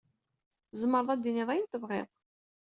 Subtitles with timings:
[0.69, 2.09] Tzemreḍ ad d-tiniḍ ayen tebɣiḍ.